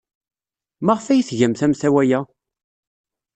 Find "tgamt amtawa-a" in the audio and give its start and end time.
1.29-2.19